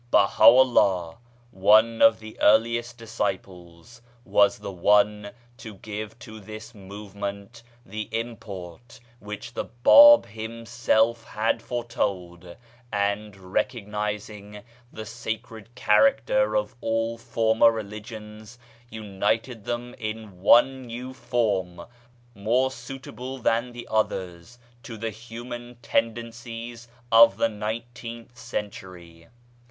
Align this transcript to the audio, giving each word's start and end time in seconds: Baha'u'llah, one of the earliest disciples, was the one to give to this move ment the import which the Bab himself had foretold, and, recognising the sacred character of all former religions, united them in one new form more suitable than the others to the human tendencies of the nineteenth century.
Baha'u'llah, 0.09 1.17
one 1.51 2.01
of 2.01 2.19
the 2.19 2.35
earliest 2.41 2.97
disciples, 2.97 4.01
was 4.25 4.57
the 4.57 4.71
one 4.71 5.29
to 5.57 5.75
give 5.75 6.17
to 6.17 6.39
this 6.39 6.73
move 6.73 7.13
ment 7.13 7.61
the 7.85 8.09
import 8.11 8.99
which 9.19 9.53
the 9.53 9.65
Bab 9.65 10.25
himself 10.25 11.23
had 11.23 11.61
foretold, 11.61 12.55
and, 12.91 13.37
recognising 13.37 14.63
the 14.91 15.05
sacred 15.05 15.75
character 15.75 16.55
of 16.57 16.73
all 16.81 17.15
former 17.19 17.69
religions, 17.71 18.57
united 18.89 19.65
them 19.65 19.93
in 19.99 20.41
one 20.41 20.81
new 20.81 21.13
form 21.13 21.85
more 22.33 22.71
suitable 22.71 23.37
than 23.37 23.71
the 23.71 23.87
others 23.91 24.57
to 24.81 24.97
the 24.97 25.11
human 25.11 25.75
tendencies 25.83 26.87
of 27.11 27.37
the 27.37 27.49
nineteenth 27.49 28.35
century. 28.35 29.27